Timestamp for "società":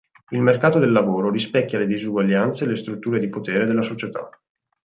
3.83-4.27